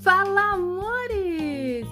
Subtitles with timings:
[0.00, 1.86] Fala, amores!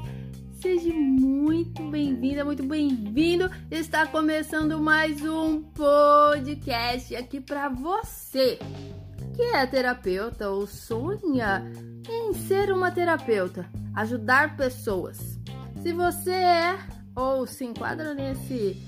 [0.61, 3.49] Seja muito bem-vinda, muito bem-vindo.
[3.71, 8.59] Está começando mais um podcast aqui para você
[9.37, 11.63] que é terapeuta ou sonha
[12.09, 15.39] em ser uma terapeuta, ajudar pessoas.
[15.83, 16.79] Se você é
[17.15, 18.83] ou se enquadra nesse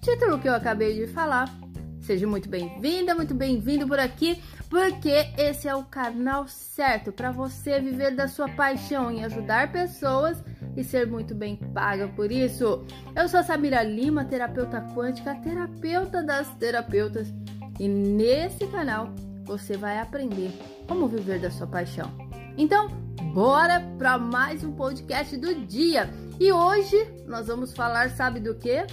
[0.00, 1.63] título que eu acabei de falar,
[2.04, 7.80] seja muito bem-vinda, muito bem-vindo por aqui, porque esse é o canal certo para você
[7.80, 10.36] viver da sua paixão em ajudar pessoas
[10.76, 12.84] e ser muito bem paga por isso.
[13.16, 17.32] Eu sou a Samira Lima, terapeuta quântica, terapeuta das terapeutas,
[17.80, 19.08] e nesse canal
[19.44, 20.52] você vai aprender
[20.86, 22.10] como viver da sua paixão.
[22.58, 22.88] Então,
[23.32, 26.10] bora para mais um podcast do dia.
[26.38, 28.86] E hoje nós vamos falar, sabe do que?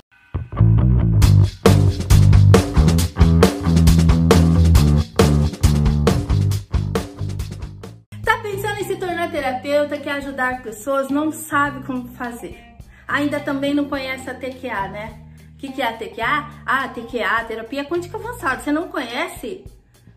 [10.12, 12.60] Quer ajudar pessoas, não sabe como fazer.
[13.08, 15.22] Ainda também não conhece a TQA, né?
[15.54, 16.50] O que, que é a TQA?
[16.66, 18.62] Ah, a TQA, terapia quântica avançada.
[18.62, 19.64] Você não conhece?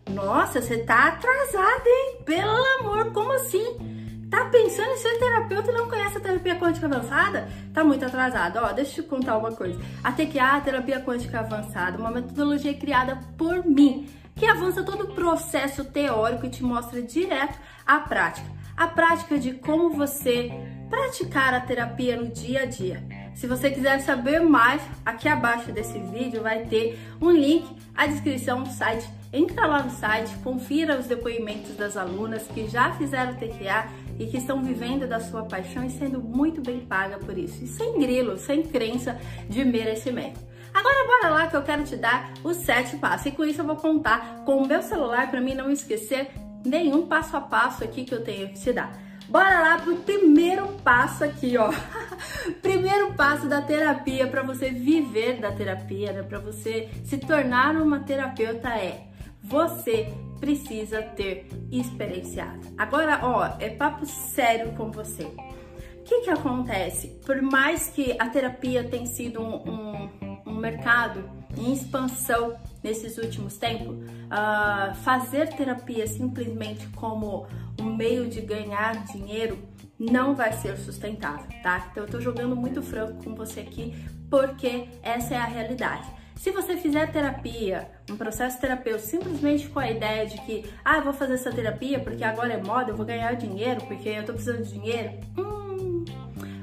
[0.09, 2.17] Nossa, você tá atrasada, hein?
[2.25, 4.27] Pelo amor, como assim?
[4.29, 7.47] Tá pensando em ser terapeuta e não conhece a terapia quântica avançada?
[7.73, 8.59] Tá muito atrasado.
[8.61, 9.79] Ó, deixa eu te contar uma coisa.
[10.03, 15.13] A TQA, a terapia quântica avançada, uma metodologia criada por mim, que avança todo o
[15.13, 18.54] processo teórico e te mostra direto a prática.
[18.77, 20.51] A prática de como você
[20.89, 23.03] praticar a terapia no dia a dia.
[23.33, 28.63] Se você quiser saber mais, aqui abaixo desse vídeo vai ter um link, a descrição
[28.63, 29.09] do site.
[29.31, 34.37] Entra lá no site, confira os depoimentos das alunas que já fizeram TQA e que
[34.37, 37.63] estão vivendo da sua paixão e sendo muito bem paga por isso.
[37.63, 39.17] E sem grilo, sem crença
[39.49, 40.39] de merecimento.
[40.73, 43.25] Agora bora lá que eu quero te dar os sete passos.
[43.25, 46.29] E com isso eu vou contar com o meu celular para mim não esquecer
[46.65, 48.91] nenhum passo a passo aqui que eu tenho que te dar.
[49.27, 51.71] Bora lá pro primeiro passo aqui, ó.
[52.61, 56.23] primeiro passo da terapia para você viver da terapia, né?
[56.23, 59.07] para você se tornar uma terapeuta é
[59.41, 62.67] você precisa ter experienciado.
[62.77, 65.23] Agora, ó, é papo sério com você.
[65.23, 67.19] O que que acontece?
[67.25, 71.23] Por mais que a terapia tenha sido um, um, um mercado
[71.57, 77.47] em expansão nesses últimos tempos, uh, fazer terapia simplesmente como
[77.79, 79.57] um meio de ganhar dinheiro
[79.97, 81.87] não vai ser sustentável, tá?
[81.91, 83.93] Então eu tô jogando muito franco com você aqui
[84.29, 86.07] porque essa é a realidade.
[86.35, 91.13] Se você fizer terapia, um processo terapêutico, simplesmente com a ideia de que, ah, vou
[91.13, 94.63] fazer essa terapia porque agora é moda, eu vou ganhar dinheiro porque eu tô precisando
[94.63, 96.03] de dinheiro, hum,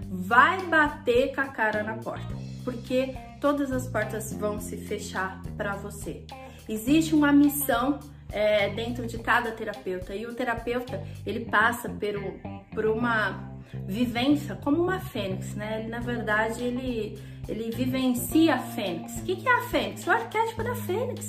[0.09, 5.75] vai bater com a cara na porta, porque todas as portas vão se fechar para
[5.75, 6.25] você.
[6.69, 7.99] Existe uma missão
[8.31, 13.53] é, dentro de cada terapeuta e o terapeuta ele passa por, por uma
[13.87, 15.81] vivência como uma fênix, né?
[15.81, 17.19] Ele, na verdade ele
[17.49, 19.17] ele vivencia a fênix.
[19.19, 20.07] O que, que é a fênix?
[20.07, 21.29] O arquétipo da fênix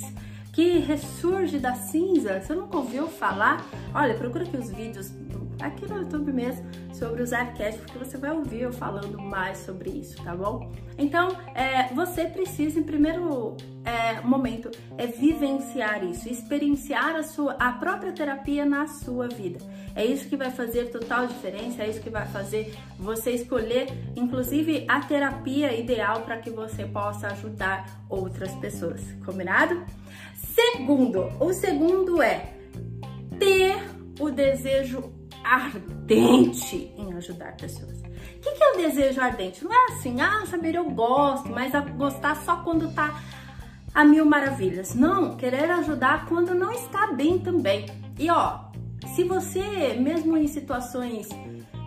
[0.54, 2.40] que ressurge da cinza.
[2.40, 3.64] Você nunca ouviu falar?
[3.92, 5.10] Olha, procura aqui os vídeos
[5.64, 9.90] aqui no YouTube mesmo sobre os arquétipos que você vai ouvir eu falando mais sobre
[9.90, 10.70] isso, tá bom?
[10.96, 17.72] Então, é, você precisa, em primeiro é, momento, é vivenciar isso, experienciar a, sua, a
[17.72, 19.58] própria terapia na sua vida.
[19.96, 24.84] É isso que vai fazer total diferença, é isso que vai fazer você escolher, inclusive,
[24.88, 29.82] a terapia ideal para que você possa ajudar outras pessoas, combinado?
[30.34, 32.52] Segundo, o segundo é
[33.38, 33.76] ter
[34.20, 35.12] o desejo
[35.44, 38.00] ardente em ajudar pessoas.
[38.00, 39.62] O que, é o desejo ardente?
[39.64, 43.22] Não é assim, ah, saber eu gosto, mas gostar só quando tá
[43.94, 44.94] a mil maravilhas.
[44.94, 47.86] Não, querer ajudar quando não está bem também.
[48.18, 48.64] E ó,
[49.14, 51.28] se você, mesmo em situações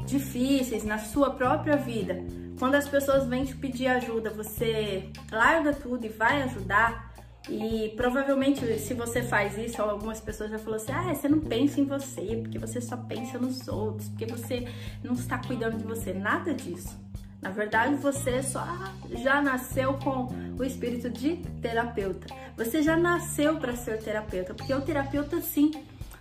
[0.06, 2.24] difíceis na sua própria vida,
[2.57, 7.06] quando as pessoas vêm te pedir ajuda, você larga tudo e vai ajudar,
[7.49, 11.79] e provavelmente, se você faz isso, algumas pessoas já falaram assim: ah, você não pensa
[11.79, 14.67] em você, porque você só pensa nos outros, porque você
[15.03, 16.13] não está cuidando de você.
[16.13, 16.97] Nada disso.
[17.41, 18.65] Na verdade, você só
[19.11, 20.27] já nasceu com
[20.59, 22.27] o espírito de terapeuta.
[22.57, 25.71] Você já nasceu para ser terapeuta, porque o terapeuta, sim,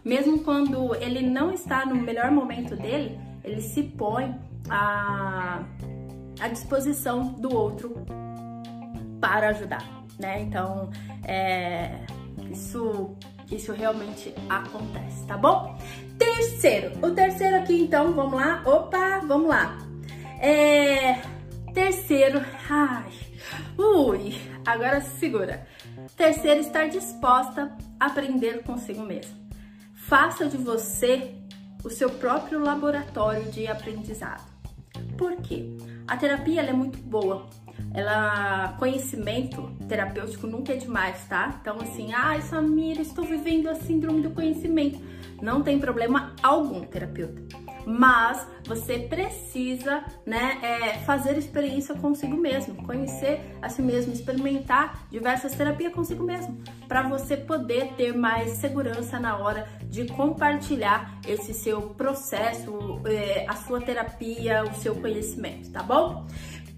[0.05, 4.37] mesmo quando ele não está no melhor momento dele, ele se põe
[4.69, 5.65] à,
[6.39, 7.97] à disposição do outro
[9.19, 10.41] para ajudar né?
[10.43, 10.91] Então,
[11.25, 12.01] é,
[12.51, 13.17] isso,
[13.51, 15.79] isso realmente acontece, tá bom?
[16.19, 18.63] Terceiro, o terceiro aqui, então, vamos lá.
[18.65, 19.79] Opa, vamos lá.
[20.41, 21.21] É,
[21.73, 23.11] terceiro, ai,
[23.79, 24.35] ui,
[24.67, 25.67] agora segura.
[26.17, 29.37] Terceiro, estar disposta a aprender consigo mesma.
[29.95, 31.35] Faça de você
[31.85, 34.45] o seu próprio laboratório de aprendizado.
[35.17, 35.77] Por quê?
[36.07, 37.49] A terapia é muito boa.
[37.95, 41.59] Ela conhecimento terapêutico nunca é demais, tá?
[41.61, 45.01] Então assim, ai, ah, Samira, estou vivendo a síndrome do conhecimento.
[45.41, 53.41] Não tem problema algum, terapeuta mas você precisa, né, é, fazer experiência consigo mesmo, conhecer
[53.63, 59.39] a si mesmo, experimentar diversas terapias consigo mesmo, para você poder ter mais segurança na
[59.39, 66.27] hora de compartilhar esse seu processo, é, a sua terapia, o seu conhecimento, tá bom?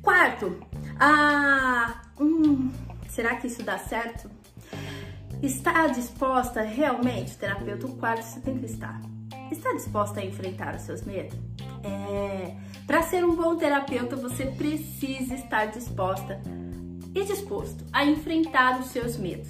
[0.02, 0.60] Quarto,
[0.98, 2.70] ah, hum,
[3.08, 4.30] será que isso dá certo?
[5.42, 7.86] Está disposta realmente, terapeuta?
[7.86, 9.00] O quarto você tem que estar
[9.50, 11.38] Está disposta a enfrentar os seus medos?
[11.82, 12.54] É,
[12.86, 16.40] para ser um bom terapeuta, você precisa estar disposta
[17.14, 19.48] e disposto a enfrentar os seus medos.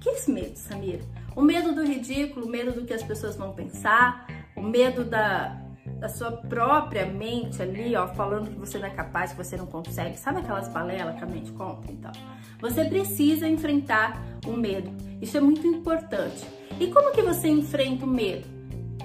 [0.00, 1.02] Que medos, Samira?
[1.34, 4.26] O medo do ridículo, o medo do que as pessoas vão pensar,
[4.56, 5.60] o medo da,
[6.08, 10.18] sua própria mente ali, ó, falando que você não é capaz, que você não consegue.
[10.18, 11.90] Sabe aquelas balelas que a mente conta?
[11.90, 12.12] Então,
[12.60, 14.90] você precisa enfrentar o medo.
[15.20, 16.46] Isso é muito importante.
[16.78, 18.56] E como que você enfrenta o medo?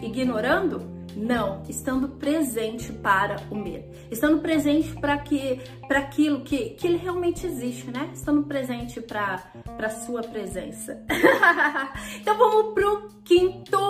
[0.01, 0.89] ignorando?
[1.15, 3.83] Não, estando presente para o medo.
[4.09, 8.09] Estando presente para que para aquilo que, que ele realmente existe, né?
[8.13, 9.39] Estando presente para
[9.75, 11.03] para sua presença.
[12.21, 13.80] então vamos pro quinto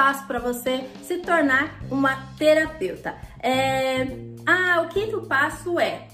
[0.00, 3.14] passo para você se tornar uma terapeuta.
[3.38, 4.06] É,
[4.46, 6.08] ah, o quinto passo é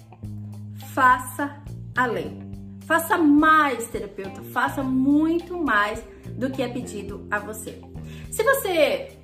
[0.93, 1.63] faça
[1.97, 2.51] além.
[2.85, 7.81] Faça mais, terapeuta, faça muito mais do que é pedido a você.
[8.29, 9.17] Se você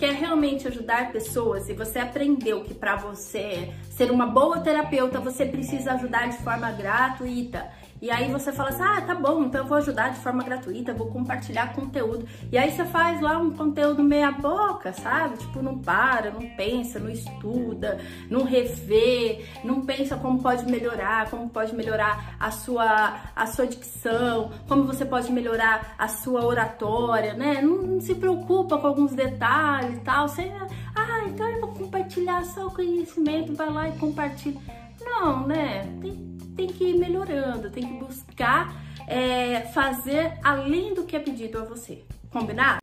[0.00, 5.46] quer realmente ajudar pessoas e você aprendeu que para você ser uma boa terapeuta você
[5.46, 7.70] precisa ajudar de forma gratuita
[8.02, 10.92] e aí você fala assim, ah, tá bom, então eu vou ajudar de forma gratuita,
[10.92, 12.26] vou compartilhar conteúdo.
[12.50, 15.38] E aí você faz lá um conteúdo meia boca, sabe?
[15.38, 21.48] Tipo, não para, não pensa, não estuda, não revê, não pensa como pode melhorar, como
[21.48, 27.62] pode melhorar a sua, a sua dicção, como você pode melhorar a sua oratória, né?
[27.62, 30.26] Não, não se preocupa com alguns detalhes e tal.
[30.26, 30.50] Você,
[30.96, 34.60] ah, então eu vou compartilhar só o conhecimento, vai lá e compartilha.
[35.00, 35.82] Não, né?
[36.00, 38.74] Tem tem que ir melhorando, tem que buscar
[39.06, 42.04] é, fazer além do que é pedido a você.
[42.30, 42.78] Combinado?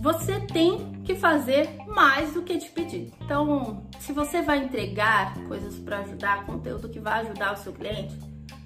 [0.00, 3.12] Você tem que fazer mais do que te pedir.
[3.22, 8.14] Então, se você vai entregar coisas para ajudar, conteúdo que vai ajudar o seu cliente,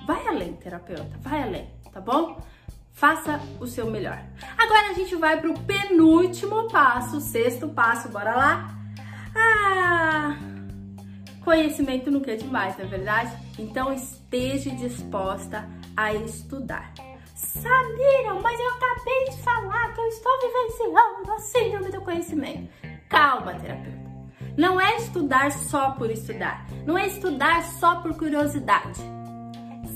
[0.06, 2.41] vai além, terapeuta, vai além, tá bom?
[2.93, 4.23] Faça o seu melhor.
[4.59, 8.79] Agora a gente vai pro penúltimo passo, sexto passo, bora lá?
[9.35, 10.37] Ah,
[11.44, 13.37] Conhecimento nunca é demais, não é verdade?
[13.59, 16.93] Então esteja disposta a estudar.
[17.35, 22.69] Samira, mas eu acabei de falar que eu estou vivenciando a síndrome do conhecimento.
[23.09, 24.03] Calma, terapeuta.
[24.56, 26.67] Não é estudar só por estudar.
[26.87, 29.00] Não é estudar só por curiosidade.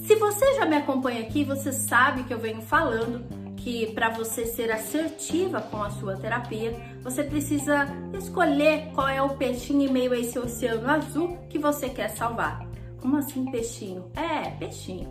[0.06, 3.24] Se você já me acompanha aqui, você sabe que eu venho falando
[3.56, 6.72] que para você ser assertiva com a sua terapia,
[7.06, 7.86] você precisa
[8.18, 12.66] escolher qual é o peixinho em meio a esse oceano azul que você quer salvar.
[13.00, 14.10] Como assim peixinho?
[14.16, 15.08] É, peixinho.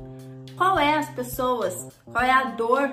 [0.57, 1.87] Qual é as pessoas?
[2.03, 2.91] Qual é a dor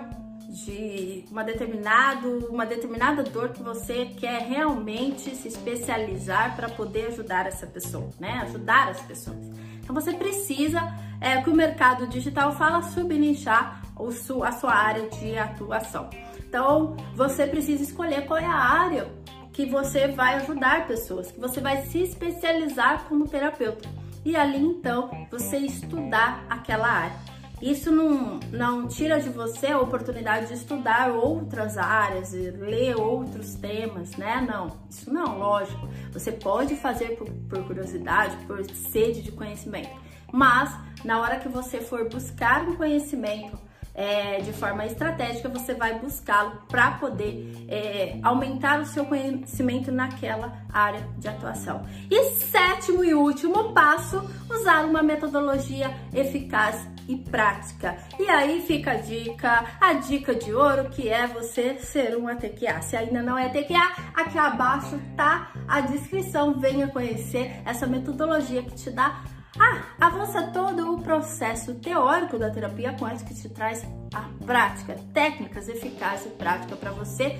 [0.48, 7.48] de uma determinado, uma determinada dor que você quer realmente se especializar para poder ajudar
[7.48, 8.38] essa pessoa, né?
[8.44, 9.50] Ajudar as pessoas.
[9.82, 10.80] Então você precisa,
[11.20, 16.08] é, que o mercado digital fala, subnichar a sua área de atuação.
[16.38, 19.10] Então, você precisa escolher qual é a área
[19.52, 23.88] que você vai ajudar pessoas, que você vai se especializar como terapeuta.
[24.24, 27.32] E ali, então, você estudar aquela área.
[27.62, 34.16] Isso não, não tira de você a oportunidade de estudar outras áreas, ler outros temas,
[34.16, 34.40] né?
[34.40, 35.88] Não, isso não, lógico.
[36.12, 39.90] Você pode fazer por, por curiosidade, por sede de conhecimento.
[40.32, 43.56] Mas, na hora que você for buscar um conhecimento,
[43.94, 50.52] é, de forma estratégica, você vai buscá-lo para poder é, aumentar o seu conhecimento naquela
[50.72, 51.84] área de atuação.
[52.10, 57.96] E sétimo e último passo, usar uma metodologia eficaz e prática.
[58.18, 62.80] E aí fica a dica, a dica de ouro que é você ser um ATQA.
[62.80, 66.58] Se ainda não é ATQA, aqui abaixo tá a descrição.
[66.58, 69.22] Venha conhecer essa metodologia que te dá
[69.58, 75.68] ah, avança todo o processo teórico da terapia quântica que te traz a prática, técnicas
[75.68, 77.38] eficazes e práticas para você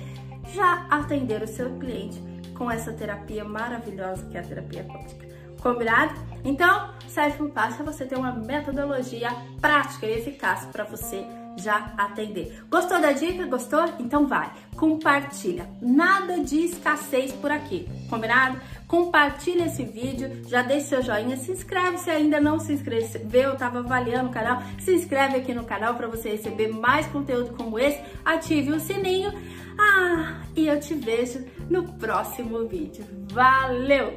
[0.53, 2.21] já atender o seu cliente
[2.53, 5.27] com essa terapia maravilhosa que é a terapia quântica.
[5.61, 6.13] Combinado?
[6.43, 9.29] Então, o sétimo passo é você ter uma metodologia
[9.61, 11.25] prática e eficaz para você
[11.57, 12.63] já atender.
[12.69, 13.45] Gostou da dica?
[13.45, 13.83] Gostou?
[13.99, 15.69] Então vai, compartilha.
[15.81, 18.59] Nada de escassez por aqui, combinado?
[18.87, 23.79] Compartilha esse vídeo, já deixa seu joinha, se inscreve se ainda não se inscreveu, estava
[23.79, 27.99] avaliando o canal, se inscreve aqui no canal para você receber mais conteúdo como esse,
[28.23, 29.33] ative o sininho.
[29.79, 33.05] Ah, e eu te vejo no próximo vídeo.
[33.31, 34.13] Valeu!